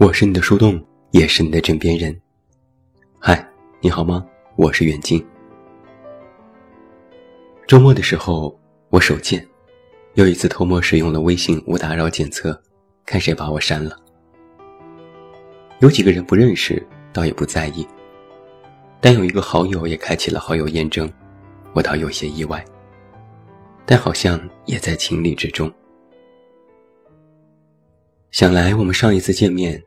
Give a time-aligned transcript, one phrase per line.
[0.00, 2.16] 我是你的树洞，也是你的枕边人。
[3.18, 3.44] 嗨，
[3.80, 4.24] 你好吗？
[4.54, 5.26] 我是远近。
[7.66, 8.56] 周末的时候，
[8.90, 9.44] 我手贱，
[10.14, 12.56] 又一次偷摸使用了微信无打扰检测，
[13.04, 13.98] 看谁把我删了。
[15.80, 16.80] 有几个人不认识，
[17.12, 17.84] 倒也不在意。
[19.00, 21.12] 但有一个好友也开启了好友验证，
[21.72, 22.64] 我倒有些意外。
[23.84, 25.68] 但好像也在情理之中。
[28.30, 29.82] 想来我们上一次见面。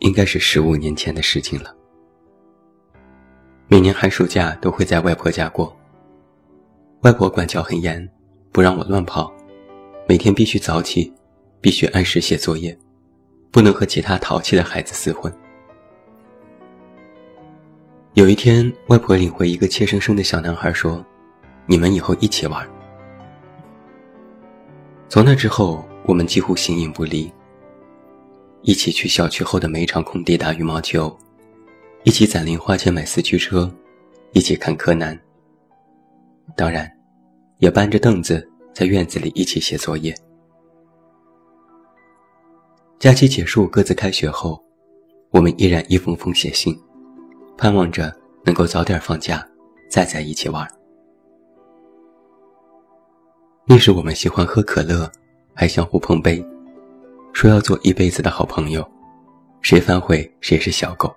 [0.00, 1.74] 应该是十五年前的事情了。
[3.66, 5.76] 每年寒暑假都会在外婆家过。
[7.02, 8.08] 外婆管教很严，
[8.50, 9.32] 不让我乱跑，
[10.08, 11.12] 每天必须早起，
[11.60, 12.76] 必须按时写作业，
[13.50, 15.32] 不能和其他淘气的孩子厮混。
[18.14, 21.04] 有一天，外婆领回一个怯生生的小男孩，说
[21.66, 22.68] ：“你们以后一起玩。”
[25.08, 27.30] 从那之后，我们几乎形影不离。
[28.62, 31.16] 一起去小区后的每一场空地打羽毛球，
[32.02, 33.72] 一起攒零花钱买四驱车，
[34.32, 35.18] 一起看柯南。
[36.56, 36.90] 当然，
[37.58, 40.14] 也搬着凳子在院子里一起写作业。
[42.98, 44.60] 假期结束，各自开学后，
[45.30, 46.76] 我们依然一封封写信，
[47.56, 48.12] 盼望着
[48.44, 49.46] 能够早点放假，
[49.88, 50.68] 再在一起玩。
[53.66, 55.10] 那时我们喜欢喝可乐，
[55.54, 56.44] 还相互碰杯。
[57.38, 58.84] 说要做一辈子的好朋友，
[59.62, 61.14] 谁反悔谁是小狗。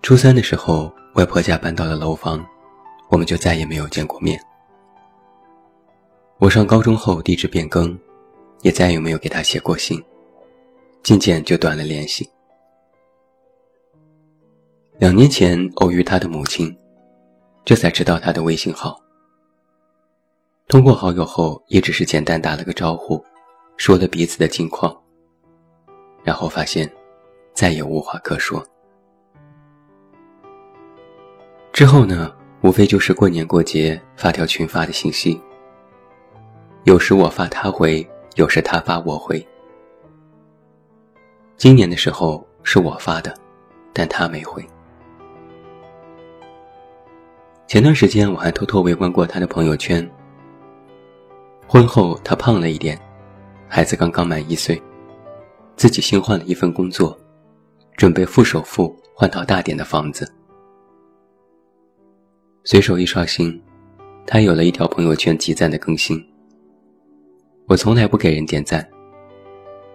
[0.00, 2.42] 初三的时候，外婆家搬到了楼房，
[3.10, 4.40] 我们就再也没有见过面。
[6.38, 7.98] 我上高中后地址变更，
[8.62, 10.02] 也再也没有给他写过信，
[11.02, 12.26] 渐渐就断了联系。
[14.96, 16.74] 两年前偶遇他的母亲，
[17.62, 18.98] 这才知道他的微信号。
[20.66, 23.22] 通过好友后，也只是简单打了个招呼。
[23.78, 24.94] 说了彼此的近况，
[26.24, 26.92] 然后发现
[27.54, 28.62] 再也无话可说。
[31.72, 35.40] 之后呢，无非就是过年过节发条群发的信息，
[36.82, 39.46] 有时我发他回，有时他发我回。
[41.56, 43.32] 今年的时候是我发的，
[43.92, 44.62] 但他没回。
[47.68, 50.06] 前段时间我还偷偷围观过他的朋友圈。
[51.68, 53.00] 婚后他胖了一点。
[53.68, 54.82] 孩子刚刚满一岁，
[55.76, 57.16] 自己新换了一份工作，
[57.96, 60.26] 准备付首付换套大点的房子。
[62.64, 63.62] 随手一刷新，
[64.26, 66.18] 他有了一条朋友圈集赞的更新。
[67.66, 68.88] 我从来不给人点赞，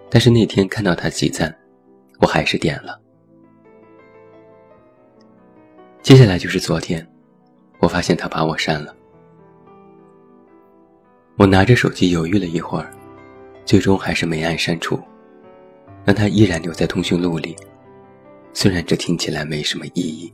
[0.08, 1.52] 但是那天看到他集赞，
[2.20, 3.00] 我还是点了。
[6.00, 7.04] 接下来就是昨天，
[7.80, 8.94] 我发现他把我删了。
[11.36, 12.88] 我拿着手机犹豫了一会儿。
[13.64, 15.00] 最终还是没按删除，
[16.04, 17.56] 让他依然留在通讯录里。
[18.52, 20.32] 虽然这听起来没什么意义。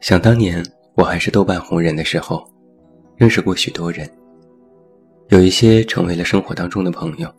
[0.00, 0.64] 想当年
[0.94, 2.46] 我还是豆瓣红人的时候，
[3.16, 4.10] 认识过许多人，
[5.28, 7.32] 有一些成为了生活当中的朋友。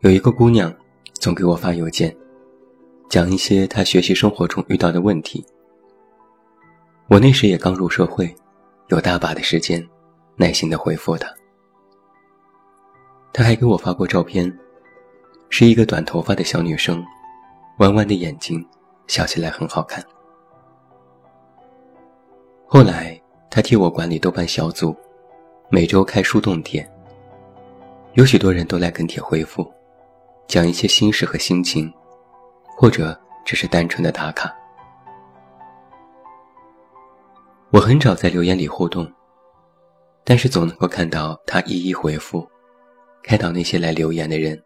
[0.00, 0.72] 有一个姑娘
[1.14, 2.14] 总给我发邮件，
[3.08, 5.44] 讲一些她学习生活中遇到的问题。
[7.08, 8.32] 我那时也刚入社会。
[8.88, 9.86] 有大把的时间，
[10.36, 11.28] 耐心的回复他。
[13.34, 14.50] 他还给我发过照片，
[15.50, 17.04] 是一个短头发的小女生，
[17.80, 18.66] 弯弯的眼睛，
[19.06, 20.02] 笑起来很好看。
[22.66, 24.96] 后来他替我管理豆瓣小组，
[25.68, 26.90] 每周开树洞帖，
[28.14, 29.70] 有许多人都来跟帖回复，
[30.46, 31.92] 讲一些心事和心情，
[32.74, 34.57] 或者只是单纯的打卡。
[37.70, 39.06] 我很少在留言里互动，
[40.24, 42.48] 但是总能够看到他一一回复，
[43.22, 44.58] 开导那些来留言的人，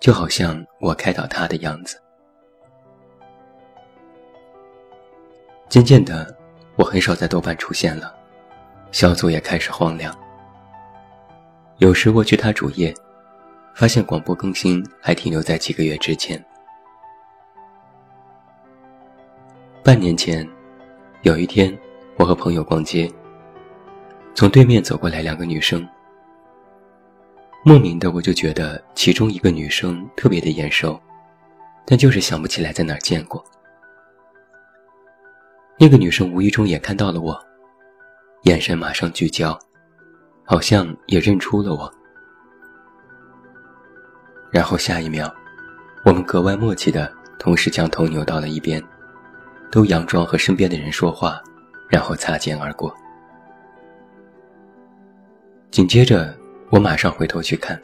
[0.00, 2.00] 就好像我开导他的样子。
[5.68, 6.34] 渐渐的，
[6.76, 8.14] 我很少在豆瓣出现了，
[8.92, 10.18] 小组也开始荒凉。
[11.78, 12.94] 有时我去他主页，
[13.74, 16.42] 发现广播更新还停留在几个月之前。
[19.84, 20.48] 半年前，
[21.24, 21.78] 有一天。
[22.20, 23.10] 我和朋友逛街，
[24.34, 25.88] 从对面走过来两个女生。
[27.64, 31.00] 莫名的我就觉得其中一个女生特别的眼熟，
[31.86, 33.42] 但就是想不起来在哪儿见过。
[35.78, 37.42] 那个女生无意中也看到了我，
[38.42, 39.58] 眼神马上聚焦，
[40.44, 41.90] 好像也认出了我。
[44.50, 45.34] 然后下一秒，
[46.04, 48.82] 我们格外默契的同时将头扭到了一边，
[49.70, 51.42] 都佯装和身边的人说话。
[51.90, 52.94] 然后擦肩而过。
[55.70, 56.34] 紧接着，
[56.70, 57.80] 我马上回头去看。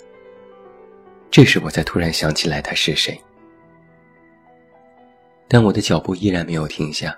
[1.31, 3.21] 这时，我才突然想起来他是谁。
[5.49, 7.17] 但我的脚步依然没有停下。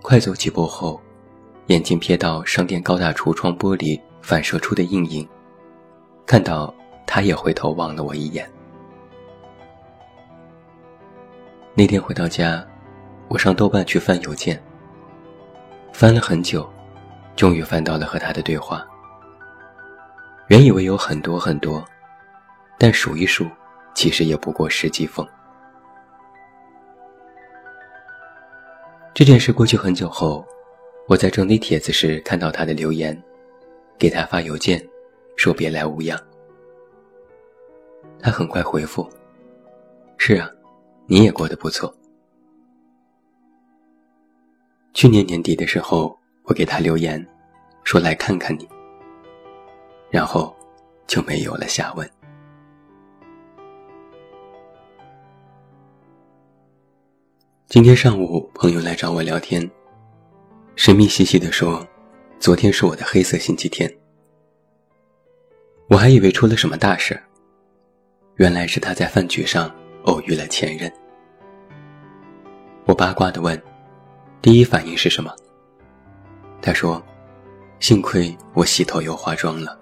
[0.00, 1.00] 快走几步后，
[1.66, 5.28] 眼睛瞥到商店高大橱窗玻璃反射出的阴影，
[6.24, 6.74] 看到
[7.06, 8.48] 他也回头望了我一眼。
[11.74, 12.66] 那天回到家，
[13.28, 14.60] 我上豆瓣去翻邮件，
[15.98, 16.64] 翻了很久，
[17.34, 18.86] 终于翻到了和他的对话。
[20.46, 21.84] 原以为有很多很多，
[22.78, 23.44] 但数一数，
[23.94, 25.26] 其实也不过十几封。
[29.12, 30.46] 这件事过去很久后，
[31.08, 33.20] 我在整理帖子时看到他的留言，
[33.98, 34.80] 给他发邮件，
[35.34, 36.16] 说别来无恙。
[38.20, 39.04] 他很快回复
[40.16, 40.48] ：“是啊，
[41.08, 41.92] 你也过得不错。”
[44.98, 47.24] 去年年底的时候，我给他留言，
[47.84, 48.68] 说来看看你。
[50.10, 50.52] 然后，
[51.06, 52.10] 就没有了下文。
[57.68, 59.70] 今天上午，朋友来找我聊天，
[60.74, 61.86] 神秘兮兮的说
[62.40, 63.88] ：“昨天是我的黑色星期天。”
[65.88, 67.22] 我还以为出了什么大事，
[68.34, 69.72] 原来是他在饭局上
[70.06, 70.92] 偶遇了前任。
[72.84, 73.56] 我八卦的问
[74.40, 75.34] ：“第一反应是什么？”
[76.62, 77.02] 他说
[77.80, 79.78] ：“幸亏我洗头又化妆了。”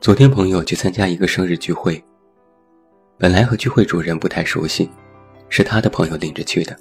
[0.00, 2.02] 昨天朋友去参加一个生日聚会，
[3.16, 4.88] 本来和聚会主人不太熟悉，
[5.48, 6.76] 是他的朋友领着去的。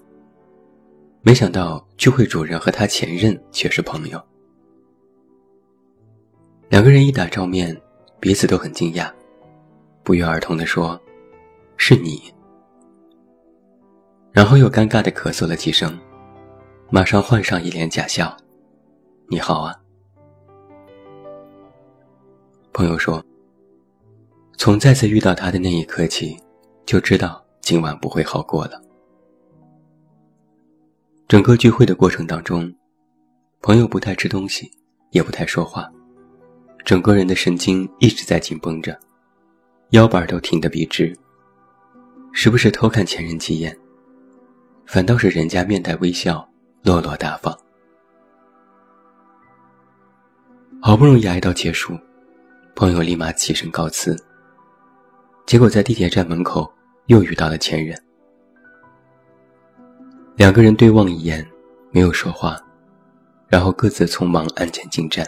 [1.21, 4.21] 没想到聚会主人和他前任却是朋友，
[6.67, 7.79] 两个人一打照面，
[8.19, 9.09] 彼此都很惊讶，
[10.03, 11.01] 不约而同地说
[11.77, 12.21] ：“是你。”
[14.33, 15.95] 然后又尴尬地咳嗽了几声，
[16.89, 18.35] 马上换上一脸假笑
[19.29, 19.79] ：“你好啊。”
[22.73, 23.23] 朋友说
[24.57, 26.35] ：“从再次遇到他的那一刻起，
[26.83, 28.81] 就知道今晚不会好过了。
[31.27, 32.73] 整个聚会的过程当中，
[33.61, 34.71] 朋友不太吃东西，
[35.11, 35.87] 也不太说话，
[36.83, 38.99] 整个人的神经一直在紧绷着，
[39.91, 41.15] 腰板都挺得笔直，
[42.31, 43.77] 时不时偷看前任几眼，
[44.85, 46.47] 反倒是人家面带微笑，
[46.83, 47.57] 落落大方。
[50.81, 51.97] 好不容易挨到结束。”
[52.75, 54.17] 朋友立马起身告辞，
[55.45, 56.73] 结果在地铁站门口
[57.05, 57.95] 又遇到了前任。
[60.35, 61.47] 两个人对望一眼，
[61.91, 62.59] 没有说话，
[63.47, 65.23] 然后各自匆忙安检进站。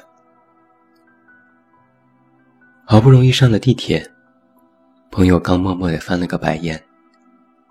[2.83, 4.11] 好不容易上了地铁，
[5.11, 6.83] 朋友刚默默地翻了个白眼，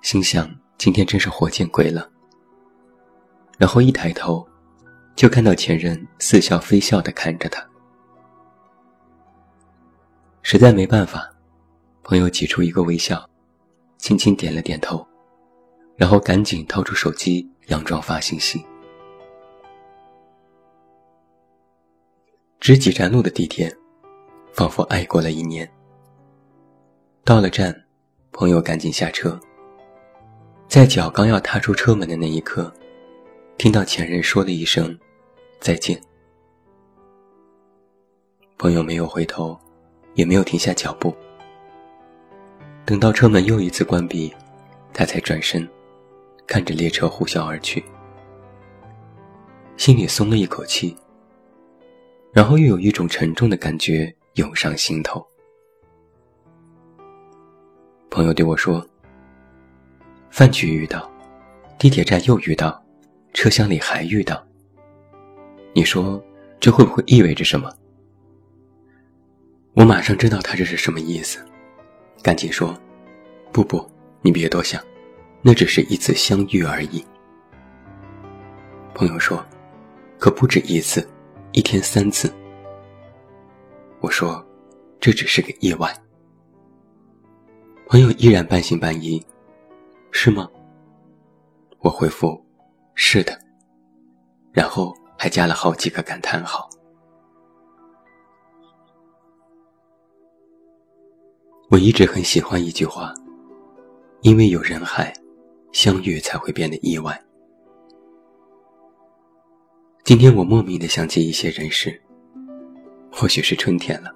[0.02, 0.48] 心想
[0.84, 2.10] 今天真是活见鬼了。
[3.56, 4.46] 然后一抬头，
[5.16, 7.66] 就看到前任似笑非笑地看着他。
[10.42, 11.34] 实在没办法，
[12.02, 13.26] 朋友挤出一个微笑，
[13.96, 15.02] 轻轻点了点头，
[15.96, 18.62] 然后赶紧掏出手机，佯装发信息。
[22.60, 23.74] 只几站路的地铁，
[24.52, 25.66] 仿佛爱过了一年。
[27.24, 27.74] 到了站，
[28.32, 29.40] 朋友赶紧下车，
[30.68, 32.72] 在脚刚要踏出车门的那一刻，
[33.58, 34.98] 听到前任说了一声
[35.60, 36.00] “再见”，
[38.58, 39.58] 朋友没有回头。
[40.14, 41.12] 也没有停下脚步。
[42.84, 44.32] 等到车门又一次关闭，
[44.92, 45.68] 他才转身，
[46.46, 47.84] 看着列车呼啸而去，
[49.76, 50.96] 心里松了一口气。
[52.32, 55.26] 然后又有一种沉重的感觉涌上心头。
[58.08, 58.86] 朋友对我说
[60.34, 61.08] ：“饭局遇到，
[61.78, 62.84] 地铁站又遇到，
[63.34, 64.44] 车厢里还遇到。
[65.72, 66.20] 你说
[66.58, 67.72] 这会不会意味着什么？”
[69.74, 71.38] 我马上知道他这是什么意思，
[72.20, 72.76] 赶紧说
[73.54, 73.88] ：“不不，
[74.22, 74.82] 你别多想，
[75.40, 77.04] 那只是一次相遇而已。”
[78.92, 79.40] 朋友说
[80.18, 81.08] ：“可不止一次，
[81.52, 82.28] 一天三次。”
[84.02, 84.44] 我说
[84.98, 85.96] ：“这只是个意外。”
[87.86, 89.24] 朋友依然半信半疑
[90.16, 90.48] ：“是吗？”
[91.82, 92.40] 我回复
[92.94, 93.36] ：“是的。”
[94.54, 96.70] 然后还加了好几个感叹号。
[101.68, 103.12] 我一直很喜欢一句话，
[104.22, 105.12] 因为有人海，
[105.72, 107.20] 相遇才会变得意外。
[110.04, 112.00] 今天我莫名的想起一些人事，
[113.10, 114.14] 或许是春天了，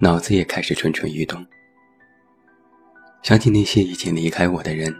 [0.00, 1.44] 脑子也开始蠢蠢欲动。
[3.22, 4.94] 想起那些已经离开我的人，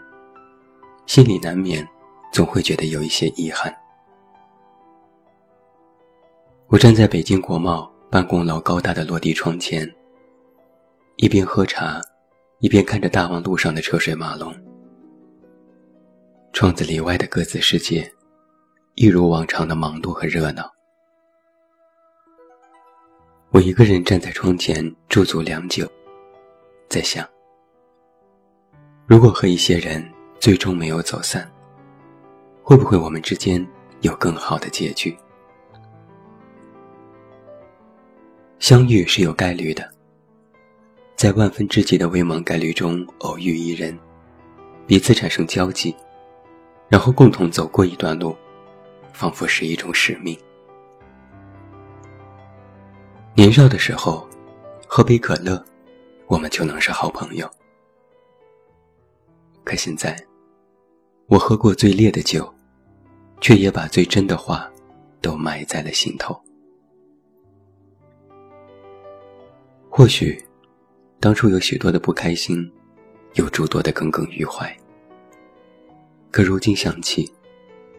[1.05, 1.85] 心里难免
[2.31, 3.75] 总会觉得有一些遗憾。
[6.67, 9.93] 我站在北京国贸办公楼高大的落地窗前，
[11.17, 12.01] 一边喝茶，
[12.59, 14.55] 一边看着大望路上的车水马龙。
[16.53, 18.09] 窗子里外的各自世界，
[18.95, 20.71] 一如往常的忙碌和热闹。
[23.49, 25.91] 我一个人站在窗前驻足良久，
[26.89, 27.27] 在想：
[29.05, 30.03] 如果和一些人
[30.39, 31.49] 最终没有走散，
[32.63, 33.65] 会不会我们之间
[33.99, 35.15] 有更好的结局？
[38.59, 39.91] 相遇是有概率的，
[41.17, 43.97] 在万分之几的微茫概率中偶遇一人，
[44.87, 45.93] 彼此产生交集，
[46.87, 48.33] 然后共同走过一段路，
[49.11, 50.37] 仿佛是一种使命。
[53.35, 54.25] 年少的时候，
[54.87, 55.61] 喝杯可乐，
[56.27, 57.49] 我们就能是好朋友。
[59.63, 60.15] 可现在，
[61.27, 62.53] 我喝过最烈的酒，
[63.39, 64.69] 却也把最真的话
[65.21, 66.39] 都埋在了心头。
[69.89, 70.43] 或许，
[71.19, 72.69] 当初有许多的不开心，
[73.35, 74.75] 有诸多的耿耿于怀。
[76.29, 77.31] 可如今想起，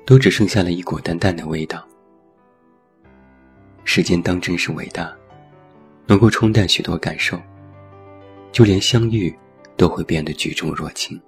[0.04, 1.87] 都只剩下了一股淡淡的味道。
[3.85, 5.14] 时间当真是伟大，
[6.06, 7.40] 能够冲淡许多感受，
[8.50, 9.35] 就连相遇
[9.76, 11.21] 都会变得举重若轻。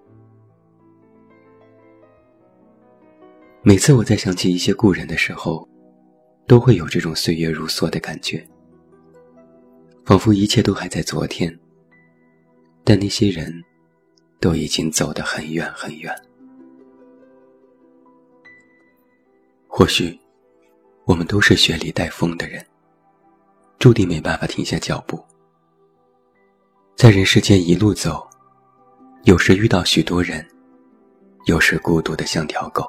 [3.69, 5.69] 每次我在想起一些故人的时候，
[6.47, 8.47] 都会有这种岁月如梭的感觉。
[10.05, 11.53] 仿佛一切都还在昨天，
[12.85, 13.53] 但那些人，
[14.39, 16.15] 都已经走得很远很远。
[19.67, 20.17] 或许，
[21.05, 22.65] 我们都是雪里带风的人，
[23.81, 25.21] 注定没办法停下脚步。
[26.95, 28.25] 在人世间一路走，
[29.25, 30.47] 有时遇到许多人，
[31.47, 32.89] 有时孤独的像条狗。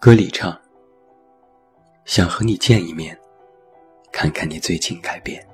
[0.00, 0.56] 歌里唱
[2.06, 3.18] ：“想和你见一面。”
[4.12, 5.46] 看看你最近改变，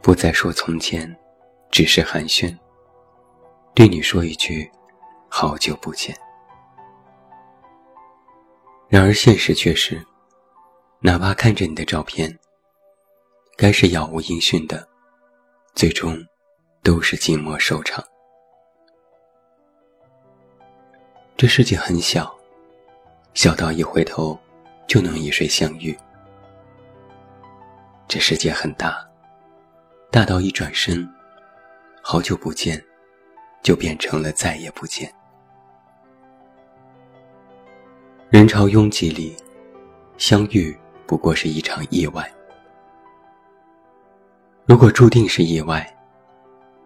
[0.00, 1.14] 不再说从前，
[1.70, 2.56] 只是寒暄。
[3.74, 4.70] 对你说一句，
[5.28, 6.16] 好久不见。
[8.88, 10.04] 然而现实却是，
[11.00, 12.36] 哪怕看着你的照片，
[13.56, 14.88] 该是杳无音讯的，
[15.74, 16.16] 最终
[16.82, 18.04] 都是静默收场。
[21.36, 22.35] 这世界很小，
[23.36, 24.36] 小到一回头
[24.88, 25.94] 就能与谁相遇。
[28.08, 29.06] 这世界很大，
[30.10, 31.06] 大到一转身，
[32.00, 32.82] 好久不见，
[33.62, 35.12] 就变成了再也不见。
[38.30, 39.36] 人潮拥挤里，
[40.16, 40.74] 相遇
[41.06, 42.32] 不过是一场意外。
[44.64, 45.86] 如果注定是意外，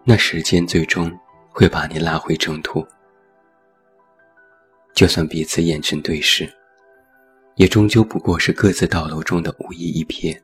[0.03, 1.17] 那时间最终
[1.49, 2.85] 会把你拉回正途。
[4.93, 6.51] 就算彼此眼神对视，
[7.55, 10.37] 也终究不过是各自道路中的无意一瞥。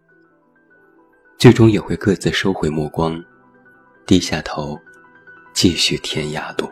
[1.37, 3.23] 最终也会各自收回目光，
[4.07, 4.79] 低下头，
[5.53, 6.67] 继续天涯路。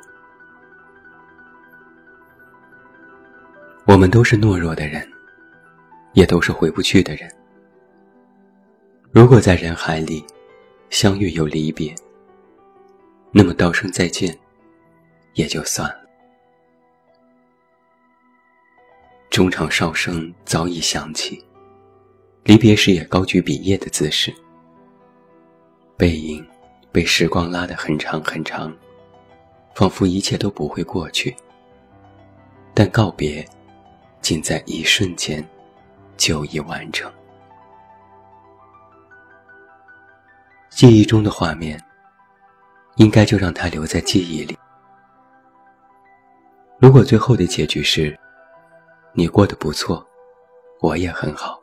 [3.86, 5.08] 我们都是懦弱的人，
[6.14, 7.32] 也都是回不去的人。
[9.12, 10.26] 如果在人海里
[10.90, 11.94] 相遇又离别，
[13.32, 14.36] 那么道声再见
[15.36, 16.05] 也就算了。
[19.36, 21.44] 中场哨声早已响起，
[22.46, 24.34] 离别时也高举笔叶的姿势。
[25.98, 26.42] 背影
[26.90, 28.74] 被时光拉得很长很长，
[29.76, 31.36] 仿佛一切都不会过去。
[32.74, 33.46] 但告别，
[34.22, 35.46] 仅在一瞬间，
[36.16, 37.12] 就已完成。
[40.70, 41.78] 记忆中的画面，
[42.96, 44.58] 应该就让它留在记忆里。
[46.80, 48.18] 如果最后的结局是，
[49.16, 50.06] 你过得不错，
[50.80, 51.60] 我也很好，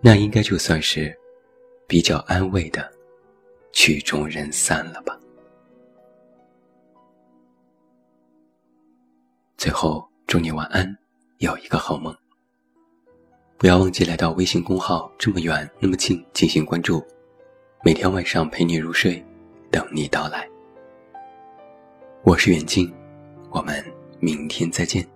[0.00, 1.16] 那应该就算是。
[1.88, 2.92] 比较安慰的，
[3.70, 5.16] 曲终人散了吧。
[9.56, 10.98] 最后，祝你晚安，
[11.38, 12.12] 有一个好梦。
[13.56, 17.00] 不要忘记来到微信公号“这么远那么近”进行关注，
[17.84, 19.24] 每天晚上陪你入睡，
[19.70, 20.44] 等你到来。
[22.24, 22.92] 我是远近，
[23.52, 23.80] 我们
[24.18, 25.15] 明天再见。